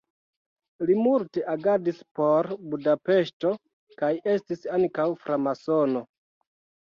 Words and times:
Li 0.89 0.93
multe 1.07 1.41
agadis 1.51 1.99
por 2.19 2.49
Budapeŝto 2.71 3.51
kaj 4.01 4.11
estis 4.33 4.65
ankaŭ 4.81 5.05
framasono. 5.27 6.03